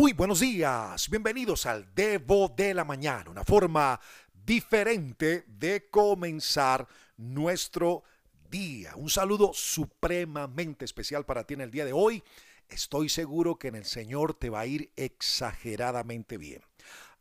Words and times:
Muy 0.00 0.14
buenos 0.14 0.40
días, 0.40 1.10
bienvenidos 1.10 1.66
al 1.66 1.94
Devo 1.94 2.48
de 2.48 2.72
la 2.72 2.86
Mañana, 2.86 3.28
una 3.28 3.44
forma 3.44 4.00
diferente 4.32 5.44
de 5.46 5.90
comenzar 5.90 6.88
nuestro 7.18 8.02
día. 8.50 8.96
Un 8.96 9.10
saludo 9.10 9.50
supremamente 9.52 10.86
especial 10.86 11.26
para 11.26 11.44
ti 11.44 11.52
en 11.52 11.60
el 11.60 11.70
día 11.70 11.84
de 11.84 11.92
hoy. 11.92 12.24
Estoy 12.70 13.10
seguro 13.10 13.58
que 13.58 13.68
en 13.68 13.74
el 13.74 13.84
Señor 13.84 14.32
te 14.32 14.48
va 14.48 14.60
a 14.60 14.66
ir 14.66 14.90
exageradamente 14.96 16.38
bien. 16.38 16.62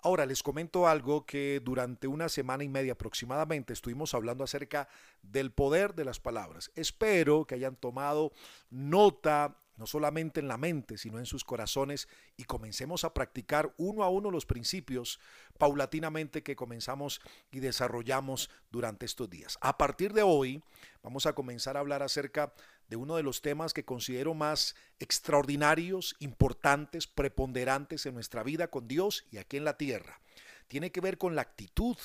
Ahora 0.01 0.25
les 0.25 0.41
comento 0.41 0.87
algo 0.87 1.25
que 1.25 1.61
durante 1.61 2.07
una 2.07 2.29
semana 2.29 2.63
y 2.63 2.69
media 2.69 2.93
aproximadamente 2.93 3.73
estuvimos 3.73 4.13
hablando 4.13 4.45
acerca 4.45 4.87
del 5.21 5.51
poder 5.51 5.95
de 5.95 6.05
las 6.05 6.21
palabras. 6.21 6.71
Espero 6.75 7.43
que 7.43 7.55
hayan 7.55 7.75
tomado 7.75 8.31
nota 8.69 9.57
no 9.79 9.87
solamente 9.87 10.41
en 10.41 10.49
la 10.49 10.57
mente, 10.57 10.97
sino 10.97 11.19
en 11.19 11.25
sus 11.25 11.45
corazones, 11.45 12.09
y 12.35 12.43
comencemos 12.43 13.05
a 13.05 13.13
practicar 13.13 13.73
uno 13.77 14.03
a 14.03 14.09
uno 14.09 14.29
los 14.29 14.45
principios 14.45 15.19
paulatinamente 15.57 16.43
que 16.43 16.57
comenzamos 16.57 17.21
y 17.49 17.61
desarrollamos 17.61 18.49
durante 18.71 19.05
estos 19.05 19.29
días. 19.29 19.57
A 19.61 19.77
partir 19.77 20.11
de 20.11 20.21
hoy 20.21 20.61
vamos 21.01 21.25
a 21.25 21.33
comenzar 21.33 21.77
a 21.77 21.79
hablar 21.79 22.03
acerca 22.03 22.53
de 22.89 22.97
uno 22.97 23.15
de 23.15 23.23
los 23.23 23.41
temas 23.41 23.73
que 23.73 23.85
considero 23.85 24.33
más 24.33 24.75
extraordinarios, 24.99 26.15
importantes, 26.19 27.07
preponderantes 27.07 28.05
en 28.05 28.15
nuestra 28.15 28.43
vida 28.43 28.69
con 28.69 28.87
Dios 28.87 29.25
y 29.31 29.37
aquí 29.37 29.55
en 29.55 29.63
la 29.63 29.77
tierra. 29.77 30.19
Tiene 30.67 30.91
que 30.91 30.99
ver 30.99 31.17
con 31.17 31.35
la 31.35 31.41
actitud, 31.41 31.97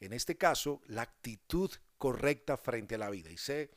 en 0.00 0.12
este 0.12 0.36
caso, 0.36 0.82
la 0.86 1.02
actitud 1.02 1.70
correcta 1.96 2.58
frente 2.58 2.96
a 2.96 2.98
la 2.98 3.08
vida. 3.08 3.30
Y 3.30 3.38
sé 3.38 3.70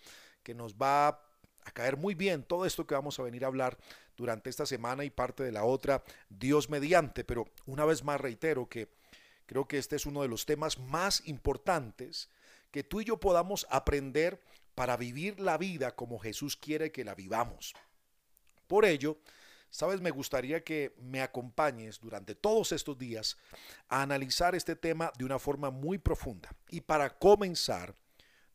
que 0.44 0.54
nos 0.54 0.76
va 0.76 1.29
a 1.70 1.74
caer 1.74 1.98
muy 1.98 2.16
bien 2.16 2.44
todo 2.44 2.66
esto 2.66 2.86
que 2.86 2.96
vamos 2.96 3.20
a 3.20 3.24
venir 3.24 3.44
a 3.44 3.48
hablar 3.48 3.78
durante 4.18 4.50
esta 4.50 4.66
semana 4.66 5.06
y 5.06 5.10
parte 5.10 5.44
de 5.44 5.52
la 5.52 5.64
otra, 5.64 6.04
Dios 6.30 6.70
mediante. 6.70 7.24
Pero 7.24 7.48
una 7.66 7.86
vez 7.86 8.04
más 8.04 8.20
reitero 8.20 8.68
que 8.68 8.90
creo 9.46 9.68
que 9.68 9.78
este 9.78 9.96
es 9.96 10.06
uno 10.06 10.22
de 10.22 10.28
los 10.28 10.46
temas 10.46 10.78
más 10.78 11.26
importantes 11.26 12.30
que 12.72 12.84
tú 12.84 13.02
y 13.02 13.06
yo 13.06 13.18
podamos 13.18 13.66
aprender 13.70 14.42
para 14.76 14.98
vivir 14.98 15.40
la 15.40 15.58
vida 15.58 15.96
como 15.96 16.20
Jesús 16.20 16.56
quiere 16.56 16.92
que 16.92 17.04
la 17.04 17.16
vivamos. 17.16 17.74
Por 18.68 18.86
ello, 18.86 19.18
sabes, 19.70 20.02
me 20.02 20.12
gustaría 20.12 20.64
que 20.64 20.96
me 21.02 21.22
acompañes 21.22 22.00
durante 22.00 22.36
todos 22.36 22.72
estos 22.72 22.98
días 22.98 23.38
a 23.88 24.02
analizar 24.02 24.56
este 24.56 24.76
tema 24.76 25.12
de 25.18 25.26
una 25.26 25.40
forma 25.40 25.72
muy 25.72 25.98
profunda. 25.98 26.50
Y 26.70 26.82
para 26.82 27.18
comenzar, 27.18 27.96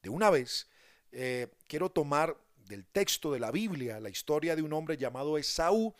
de 0.03 0.11
una 0.11 0.31
vez, 0.31 0.69
eh, 1.13 1.49
quiero 1.67 1.91
tomar 1.91 2.37
del 2.67 2.87
texto 2.87 3.33
de 3.33 3.41
la 3.41 3.51
Biblia 3.51 4.01
la 4.01 4.11
historia 4.11 4.57
de 4.57 4.63
un 4.63 4.73
hombre 4.73 4.97
llamado 4.97 5.39
Esaú 5.39 5.95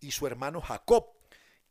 y 0.00 0.10
su 0.10 0.26
hermano 0.26 0.60
Jacob. 0.60 1.06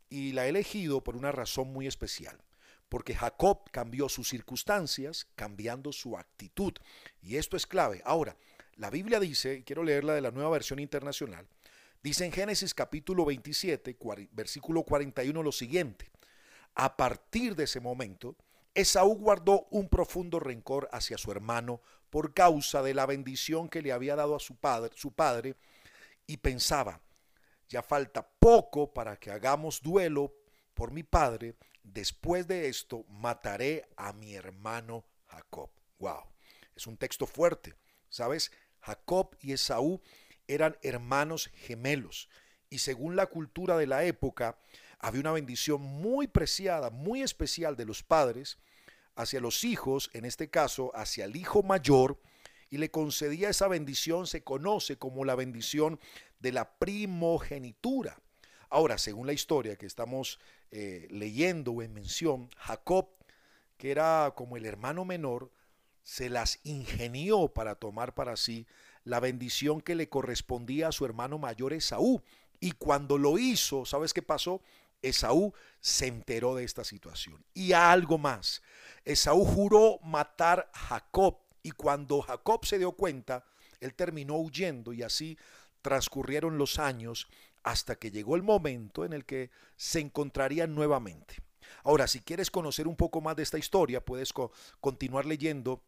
Y 0.09 0.31
la 0.31 0.45
he 0.45 0.49
elegido 0.49 1.03
por 1.03 1.15
una 1.15 1.31
razón 1.31 1.71
muy 1.71 1.87
especial 1.87 2.41
porque 2.89 3.13
Jacob 3.15 3.69
cambió 3.71 4.09
sus 4.09 4.27
circunstancias 4.27 5.27
cambiando 5.35 5.93
su 5.93 6.17
actitud. 6.17 6.73
Y 7.21 7.37
esto 7.37 7.55
es 7.55 7.67
clave. 7.67 8.01
Ahora, 8.03 8.35
la 8.75 8.89
Biblia 8.89 9.19
dice, 9.19 9.55
y 9.55 9.63
quiero 9.63 9.83
leerla 9.83 10.13
de 10.13 10.21
la 10.21 10.31
nueva 10.31 10.49
versión 10.49 10.79
internacional, 10.79 11.47
dice 12.01 12.25
en 12.25 12.31
Génesis 12.31 12.73
capítulo 12.73 13.25
27, 13.25 13.97
versículo 14.31 14.83
41 14.83 15.43
lo 15.43 15.51
siguiente. 15.51 16.09
A 16.75 16.97
partir 16.97 17.55
de 17.55 17.65
ese 17.65 17.79
momento, 17.79 18.35
Esaú 18.73 19.15
guardó 19.15 19.67
un 19.69 19.87
profundo 19.87 20.39
rencor 20.39 20.89
hacia 20.91 21.17
su 21.17 21.31
hermano 21.31 21.81
por 22.09 22.33
causa 22.33 22.81
de 22.81 22.93
la 22.93 23.05
bendición 23.05 23.69
que 23.69 23.81
le 23.81 23.91
había 23.91 24.15
dado 24.15 24.35
a 24.35 24.39
su 24.39 24.55
padre, 24.55 24.91
su 24.95 25.13
padre 25.13 25.55
y 26.27 26.37
pensaba, 26.37 27.01
ya 27.67 27.81
falta 27.81 28.27
poco 28.39 28.93
para 28.93 29.17
que 29.17 29.31
hagamos 29.31 29.81
duelo 29.81 30.33
por 30.73 30.91
mi 30.91 31.03
padre, 31.03 31.55
después 31.83 32.47
de 32.47 32.67
esto 32.67 33.05
mataré 33.09 33.87
a 33.95 34.13
mi 34.13 34.33
hermano 34.33 35.05
Jacob. 35.27 35.69
Wow, 35.99 36.23
es 36.75 36.87
un 36.87 36.97
texto 36.97 37.25
fuerte. 37.25 37.75
¿Sabes? 38.09 38.51
Jacob 38.81 39.35
y 39.39 39.53
Esaú 39.53 40.01
eran 40.47 40.77
hermanos 40.81 41.51
gemelos 41.53 42.27
y 42.69 42.79
según 42.79 43.15
la 43.15 43.27
cultura 43.27 43.77
de 43.77 43.87
la 43.87 44.03
época 44.03 44.57
había 44.99 45.21
una 45.21 45.31
bendición 45.31 45.81
muy 45.81 46.27
preciada, 46.27 46.89
muy 46.89 47.21
especial 47.21 47.75
de 47.75 47.85
los 47.85 48.03
padres 48.03 48.57
hacia 49.19 49.41
los 49.41 49.65
hijos, 49.65 50.09
en 50.13 50.23
este 50.23 50.49
caso 50.49 50.91
hacia 50.95 51.25
el 51.25 51.35
hijo 51.35 51.61
mayor, 51.61 52.17
y 52.69 52.77
le 52.77 52.89
concedía 52.89 53.49
esa 53.49 53.67
bendición, 53.67 54.27
se 54.27 54.43
conoce 54.43 54.97
como 54.97 55.25
la 55.25 55.35
bendición 55.35 55.99
de 56.39 56.53
la 56.53 56.77
primogenitura. 56.77 58.21
Ahora, 58.69 58.97
según 58.97 59.27
la 59.27 59.33
historia 59.33 59.75
que 59.75 59.85
estamos 59.85 60.39
eh, 60.71 61.07
leyendo 61.09 61.73
o 61.73 61.81
en 61.81 61.93
mención, 61.93 62.49
Jacob, 62.55 63.09
que 63.77 63.91
era 63.91 64.33
como 64.37 64.55
el 64.55 64.65
hermano 64.65 65.03
menor, 65.03 65.51
se 66.03 66.29
las 66.29 66.59
ingenió 66.63 67.49
para 67.49 67.75
tomar 67.75 68.13
para 68.13 68.37
sí 68.37 68.67
la 69.03 69.19
bendición 69.19 69.81
que 69.81 69.95
le 69.95 70.07
correspondía 70.07 70.87
a 70.87 70.91
su 70.93 71.03
hermano 71.03 71.39
mayor 71.39 71.73
Esaú. 71.73 72.21
Y 72.61 72.71
cuando 72.71 73.17
lo 73.17 73.37
hizo, 73.37 73.85
¿sabes 73.85 74.13
qué 74.13 74.21
pasó? 74.21 74.61
Esaú 75.01 75.53
se 75.79 76.07
enteró 76.07 76.55
de 76.55 76.63
esta 76.63 76.83
situación. 76.83 77.43
Y 77.53 77.73
algo 77.73 78.17
más, 78.17 78.61
Esaú 79.05 79.45
juró 79.45 79.99
matar 80.03 80.69
a 80.73 80.79
Jacob. 80.79 81.37
Y 81.63 81.71
cuando 81.71 82.21
Jacob 82.21 82.65
se 82.65 82.77
dio 82.77 82.93
cuenta, 82.93 83.45
él 83.79 83.93
terminó 83.93 84.37
huyendo 84.37 84.93
y 84.93 85.03
así 85.03 85.37
transcurrieron 85.81 86.57
los 86.57 86.79
años 86.79 87.27
hasta 87.63 87.95
que 87.95 88.11
llegó 88.11 88.35
el 88.35 88.43
momento 88.43 89.05
en 89.05 89.13
el 89.13 89.25
que 89.25 89.51
se 89.75 89.99
encontrarían 89.99 90.73
nuevamente. 90.73 91.35
Ahora, 91.83 92.07
si 92.07 92.21
quieres 92.21 92.49
conocer 92.49 92.87
un 92.87 92.95
poco 92.95 93.21
más 93.21 93.35
de 93.35 93.43
esta 93.43 93.57
historia, 93.57 94.03
puedes 94.03 94.33
continuar 94.79 95.25
leyendo 95.25 95.83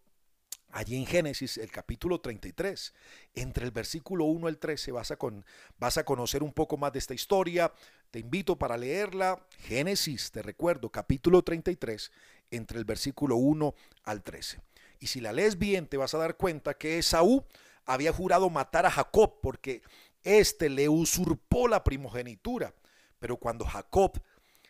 allí 0.72 0.96
en 0.96 1.06
Génesis, 1.06 1.58
el 1.58 1.72
capítulo 1.72 2.20
33. 2.20 2.94
Entre 3.36 3.66
el 3.66 3.72
versículo 3.72 4.26
1 4.26 4.48
al 4.48 4.58
13 4.58 4.92
vas 4.92 5.12
a, 5.12 5.18
con, 5.18 5.46
vas 5.78 5.98
a 5.98 6.04
conocer 6.04 6.44
un 6.44 6.54
poco 6.54 6.78
más 6.78 6.94
de 6.94 7.00
esta 7.00 7.14
historia. 7.14 7.72
Te 8.12 8.20
invito 8.20 8.58
para 8.58 8.76
leerla. 8.76 9.42
Génesis, 9.60 10.32
te 10.32 10.42
recuerdo, 10.42 10.90
capítulo 10.90 11.44
33, 11.44 12.12
entre 12.52 12.78
el 12.78 12.84
versículo 12.84 13.38
1 13.38 13.74
al 14.04 14.22
13. 14.22 14.60
Y 15.00 15.08
si 15.08 15.22
la 15.22 15.32
lees 15.32 15.58
bien, 15.58 15.88
te 15.88 15.96
vas 15.96 16.14
a 16.14 16.18
dar 16.18 16.36
cuenta 16.36 16.74
que 16.74 17.00
Esaú 17.00 17.46
había 17.86 18.12
jurado 18.12 18.50
matar 18.50 18.86
a 18.86 18.92
Jacob 18.92 19.40
porque 19.42 19.82
éste 20.24 20.70
le 20.70 20.90
usurpó 20.90 21.70
la 21.70 21.86
primogenitura. 21.86 22.74
Pero 23.18 23.38
cuando 23.38 23.64
Jacob 23.66 24.22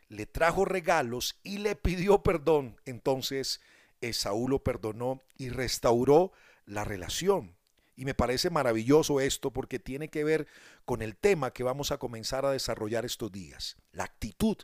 le 0.08 0.28
trajo 0.28 0.64
regalos 0.64 1.40
y 1.42 1.58
le 1.58 1.76
pidió 1.76 2.22
perdón, 2.22 2.80
entonces 2.86 3.60
Esaú 4.02 4.50
lo 4.50 4.64
perdonó 4.64 5.20
y 5.38 5.50
restauró 5.50 6.32
la 6.68 6.84
relación. 6.84 7.56
Y 7.96 8.06
me 8.06 8.14
parece 8.14 8.50
maravilloso 8.50 9.20
esto 9.20 9.52
porque 9.52 9.80
tiene 9.80 10.10
que 10.10 10.24
ver 10.24 10.48
con 10.86 11.02
el 11.02 11.16
tema 11.16 11.52
que 11.52 11.64
vamos 11.64 11.92
a 11.92 11.98
comenzar 11.98 12.46
a 12.46 12.52
desarrollar 12.52 13.06
estos 13.06 13.32
días, 13.32 13.78
la 13.92 14.06
actitud. 14.06 14.58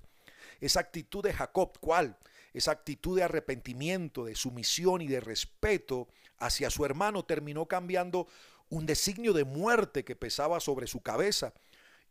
Esa 0.59 0.79
actitud 0.79 1.23
de 1.23 1.33
Jacob, 1.33 1.77
¿cuál? 1.79 2.17
Esa 2.53 2.71
actitud 2.71 3.17
de 3.17 3.23
arrepentimiento, 3.23 4.25
de 4.25 4.35
sumisión 4.35 5.01
y 5.01 5.07
de 5.07 5.19
respeto 5.19 6.07
hacia 6.39 6.69
su 6.69 6.85
hermano 6.85 7.25
terminó 7.25 7.67
cambiando 7.67 8.27
un 8.69 8.85
designio 8.85 9.33
de 9.33 9.43
muerte 9.43 10.03
que 10.03 10.15
pesaba 10.15 10.59
sobre 10.59 10.87
su 10.87 11.01
cabeza 11.01 11.53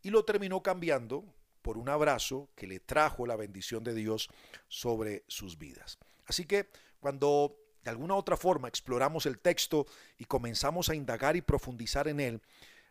y 0.01 0.09
lo 0.09 0.25
terminó 0.25 0.61
cambiando 0.63 1.25
por 1.61 1.77
un 1.77 1.89
abrazo 1.89 2.49
que 2.55 2.67
le 2.67 2.79
trajo 2.79 3.27
la 3.27 3.35
bendición 3.35 3.83
de 3.83 3.93
Dios 3.93 4.29
sobre 4.67 5.23
sus 5.27 5.57
vidas. 5.57 5.97
Así 6.25 6.45
que 6.45 6.69
cuando 6.99 7.57
de 7.87 7.91
alguna 7.91 8.15
otra 8.15 8.35
forma 8.35 8.67
exploramos 8.67 9.25
el 9.27 9.39
texto 9.39 9.87
y 10.17 10.25
comenzamos 10.25 10.89
a 10.89 10.95
indagar 10.95 11.37
y 11.37 11.41
profundizar 11.41 12.09
en 12.09 12.19
él, 12.19 12.41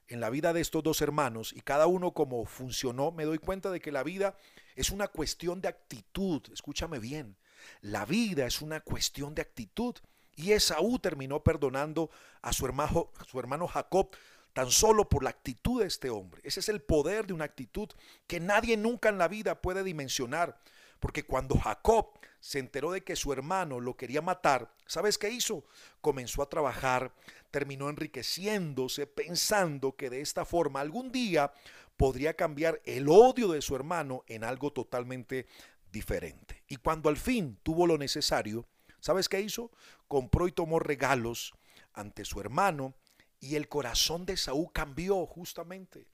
en 0.08 0.20
la 0.20 0.30
vida 0.30 0.54
de 0.54 0.62
estos 0.62 0.82
dos 0.82 1.02
hermanos 1.02 1.52
y 1.54 1.60
cada 1.60 1.86
uno 1.86 2.14
como 2.14 2.46
funcionó, 2.46 3.12
me 3.12 3.26
doy 3.26 3.36
cuenta 3.36 3.70
de 3.70 3.78
que 3.78 3.92
la 3.92 4.02
vida 4.02 4.38
es 4.74 4.88
una 4.88 5.08
cuestión 5.08 5.60
de 5.60 5.68
actitud. 5.68 6.40
Escúchame 6.50 6.98
bien, 6.98 7.36
la 7.82 8.06
vida 8.06 8.46
es 8.46 8.62
una 8.62 8.80
cuestión 8.80 9.34
de 9.34 9.42
actitud. 9.42 9.96
Y 10.34 10.52
Esaú 10.52 10.98
terminó 10.98 11.44
perdonando 11.44 12.08
a 12.40 12.54
su 12.54 12.64
hermano, 12.64 13.10
a 13.18 13.24
su 13.24 13.38
hermano 13.38 13.68
Jacob 13.68 14.16
tan 14.54 14.70
solo 14.70 15.10
por 15.10 15.22
la 15.22 15.28
actitud 15.28 15.82
de 15.82 15.88
este 15.88 16.08
hombre. 16.08 16.40
Ese 16.42 16.60
es 16.60 16.70
el 16.70 16.80
poder 16.80 17.26
de 17.26 17.34
una 17.34 17.44
actitud 17.44 17.90
que 18.26 18.40
nadie 18.40 18.78
nunca 18.78 19.10
en 19.10 19.18
la 19.18 19.28
vida 19.28 19.60
puede 19.60 19.84
dimensionar. 19.84 20.58
Porque 21.00 21.24
cuando 21.24 21.58
Jacob 21.58 22.18
se 22.40 22.58
enteró 22.58 22.92
de 22.92 23.02
que 23.02 23.16
su 23.16 23.32
hermano 23.32 23.80
lo 23.80 23.96
quería 23.96 24.22
matar, 24.22 24.72
¿sabes 24.86 25.18
qué 25.18 25.30
hizo? 25.30 25.64
Comenzó 26.00 26.42
a 26.42 26.48
trabajar, 26.48 27.12
terminó 27.50 27.88
enriqueciéndose, 27.88 29.06
pensando 29.06 29.96
que 29.96 30.10
de 30.10 30.20
esta 30.20 30.44
forma 30.44 30.80
algún 30.80 31.10
día 31.12 31.52
podría 31.96 32.34
cambiar 32.34 32.80
el 32.84 33.08
odio 33.08 33.48
de 33.48 33.62
su 33.62 33.74
hermano 33.74 34.24
en 34.26 34.44
algo 34.44 34.72
totalmente 34.72 35.46
diferente. 35.90 36.62
Y 36.68 36.76
cuando 36.76 37.08
al 37.08 37.16
fin 37.16 37.58
tuvo 37.62 37.86
lo 37.86 37.98
necesario, 37.98 38.66
¿sabes 39.00 39.28
qué 39.28 39.40
hizo? 39.40 39.70
Compró 40.08 40.46
y 40.46 40.52
tomó 40.52 40.78
regalos 40.78 41.54
ante 41.92 42.24
su 42.24 42.40
hermano 42.40 42.94
y 43.40 43.56
el 43.56 43.68
corazón 43.68 44.26
de 44.26 44.36
Saúl 44.36 44.70
cambió 44.72 45.24
justamente, 45.26 46.06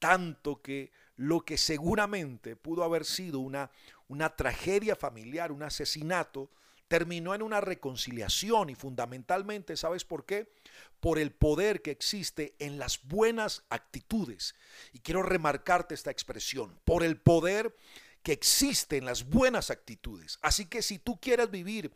tanto 0.00 0.60
que 0.60 0.90
lo 1.16 1.42
que 1.42 1.56
seguramente 1.56 2.56
pudo 2.56 2.82
haber 2.82 3.04
sido 3.04 3.38
una, 3.38 3.70
una 4.08 4.34
tragedia 4.34 4.96
familiar, 4.96 5.52
un 5.52 5.62
asesinato, 5.62 6.50
terminó 6.88 7.36
en 7.36 7.42
una 7.42 7.60
reconciliación 7.60 8.70
y 8.70 8.74
fundamentalmente, 8.74 9.76
¿sabes 9.76 10.04
por 10.04 10.26
qué? 10.26 10.52
Por 10.98 11.20
el 11.20 11.30
poder 11.30 11.82
que 11.82 11.92
existe 11.92 12.56
en 12.58 12.80
las 12.80 13.06
buenas 13.06 13.62
actitudes. 13.70 14.56
Y 14.92 14.98
quiero 14.98 15.22
remarcarte 15.22 15.94
esta 15.94 16.10
expresión, 16.10 16.80
por 16.84 17.04
el 17.04 17.16
poder 17.16 17.76
que 18.24 18.32
existe 18.32 18.96
en 18.96 19.04
las 19.04 19.28
buenas 19.28 19.70
actitudes. 19.70 20.40
Así 20.42 20.66
que 20.66 20.82
si 20.82 20.98
tú 20.98 21.20
quieres 21.20 21.50
vivir 21.50 21.92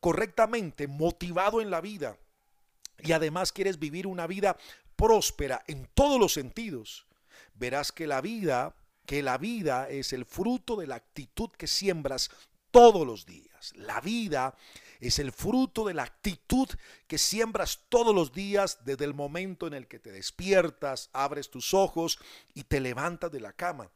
correctamente, 0.00 0.88
motivado 0.88 1.62
en 1.62 1.70
la 1.70 1.80
vida, 1.80 2.18
y 2.98 3.12
además 3.12 3.52
quieres 3.52 3.78
vivir 3.78 4.06
una 4.06 4.26
vida 4.26 4.58
próspera 4.96 5.64
en 5.66 5.88
todos 5.94 6.20
los 6.20 6.34
sentidos, 6.34 7.06
verás 7.54 7.92
que 7.92 8.06
la 8.06 8.20
vida, 8.20 8.74
que 9.06 9.22
la 9.22 9.38
vida 9.38 9.88
es 9.88 10.12
el 10.12 10.24
fruto 10.24 10.76
de 10.76 10.86
la 10.86 10.96
actitud 10.96 11.50
que 11.50 11.66
siembras 11.66 12.30
todos 12.70 13.06
los 13.06 13.26
días. 13.26 13.72
La 13.76 14.00
vida 14.00 14.54
es 15.00 15.18
el 15.18 15.32
fruto 15.32 15.86
de 15.86 15.94
la 15.94 16.04
actitud 16.04 16.68
que 17.06 17.18
siembras 17.18 17.80
todos 17.88 18.14
los 18.14 18.32
días 18.32 18.78
desde 18.84 19.04
el 19.04 19.14
momento 19.14 19.66
en 19.66 19.74
el 19.74 19.86
que 19.86 19.98
te 19.98 20.10
despiertas, 20.10 21.10
abres 21.12 21.50
tus 21.50 21.74
ojos 21.74 22.18
y 22.54 22.64
te 22.64 22.80
levantas 22.80 23.30
de 23.30 23.40
la 23.40 23.52
cama. 23.52 23.90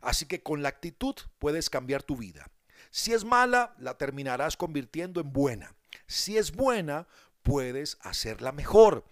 Así 0.00 0.26
que 0.26 0.42
con 0.42 0.62
la 0.62 0.68
actitud 0.68 1.14
puedes 1.38 1.70
cambiar 1.70 2.02
tu 2.02 2.16
vida. 2.16 2.50
Si 2.90 3.12
es 3.12 3.24
mala, 3.24 3.74
la 3.78 3.96
terminarás 3.98 4.56
convirtiendo 4.56 5.20
en 5.20 5.32
buena. 5.32 5.74
Si 6.06 6.36
es 6.36 6.52
buena, 6.52 7.06
puedes 7.42 7.98
hacerla 8.00 8.52
mejor. 8.52 9.04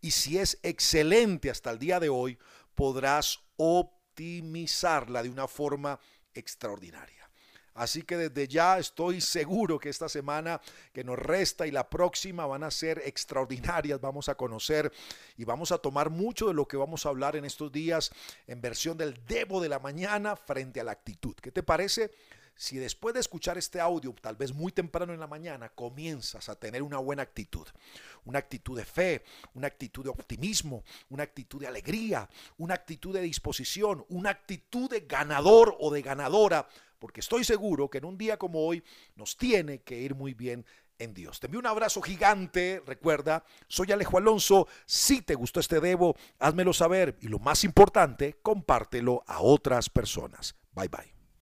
Y 0.00 0.12
si 0.12 0.38
es 0.38 0.58
excelente 0.62 1.50
hasta 1.50 1.70
el 1.70 1.78
día 1.78 2.00
de 2.00 2.08
hoy, 2.08 2.38
podrás 2.74 3.40
optimizarla 3.62 5.22
de 5.22 5.28
una 5.28 5.46
forma 5.46 6.00
extraordinaria. 6.32 7.28
Así 7.74 8.02
que 8.02 8.16
desde 8.16 8.48
ya 8.48 8.78
estoy 8.78 9.20
seguro 9.20 9.78
que 9.78 9.90
esta 9.90 10.08
semana 10.08 10.60
que 10.92 11.04
nos 11.04 11.18
resta 11.18 11.66
y 11.66 11.70
la 11.70 11.88
próxima 11.88 12.46
van 12.46 12.64
a 12.64 12.70
ser 12.70 13.02
extraordinarias. 13.04 14.00
Vamos 14.00 14.28
a 14.28 14.34
conocer 14.34 14.90
y 15.36 15.44
vamos 15.44 15.72
a 15.72 15.78
tomar 15.78 16.10
mucho 16.10 16.48
de 16.48 16.54
lo 16.54 16.66
que 16.66 16.76
vamos 16.76 17.04
a 17.04 17.10
hablar 17.10 17.36
en 17.36 17.44
estos 17.44 17.70
días 17.70 18.10
en 18.46 18.60
versión 18.60 18.96
del 18.96 19.24
Debo 19.26 19.60
de 19.60 19.68
la 19.68 19.78
mañana 19.78 20.36
frente 20.36 20.80
a 20.80 20.84
la 20.84 20.92
actitud. 20.92 21.34
¿Qué 21.36 21.52
te 21.52 21.62
parece? 21.62 22.10
Si 22.60 22.76
después 22.76 23.14
de 23.14 23.20
escuchar 23.20 23.56
este 23.56 23.80
audio, 23.80 24.14
tal 24.20 24.36
vez 24.36 24.52
muy 24.52 24.70
temprano 24.70 25.14
en 25.14 25.18
la 25.18 25.26
mañana, 25.26 25.70
comienzas 25.70 26.50
a 26.50 26.56
tener 26.56 26.82
una 26.82 26.98
buena 26.98 27.22
actitud, 27.22 27.66
una 28.26 28.38
actitud 28.38 28.76
de 28.76 28.84
fe, 28.84 29.24
una 29.54 29.66
actitud 29.66 30.04
de 30.04 30.10
optimismo, 30.10 30.84
una 31.08 31.22
actitud 31.22 31.58
de 31.58 31.68
alegría, 31.68 32.28
una 32.58 32.74
actitud 32.74 33.14
de 33.14 33.22
disposición, 33.22 34.04
una 34.10 34.28
actitud 34.28 34.90
de 34.90 35.00
ganador 35.00 35.74
o 35.80 35.90
de 35.90 36.02
ganadora, 36.02 36.68
porque 36.98 37.20
estoy 37.20 37.44
seguro 37.44 37.88
que 37.88 37.96
en 37.96 38.04
un 38.04 38.18
día 38.18 38.36
como 38.36 38.66
hoy 38.66 38.84
nos 39.16 39.38
tiene 39.38 39.80
que 39.80 39.98
ir 39.98 40.14
muy 40.14 40.34
bien 40.34 40.66
en 40.98 41.14
Dios. 41.14 41.40
Te 41.40 41.46
envío 41.46 41.60
un 41.60 41.66
abrazo 41.66 42.02
gigante. 42.02 42.82
Recuerda, 42.84 43.42
soy 43.68 43.90
Alejo 43.90 44.18
Alonso. 44.18 44.68
Si 44.84 45.22
te 45.22 45.34
gustó 45.34 45.60
este 45.60 45.80
Debo, 45.80 46.14
házmelo 46.38 46.74
saber 46.74 47.16
y 47.22 47.28
lo 47.28 47.38
más 47.38 47.64
importante, 47.64 48.36
compártelo 48.42 49.24
a 49.26 49.40
otras 49.40 49.88
personas. 49.88 50.56
Bye 50.74 50.88
bye. 50.88 51.19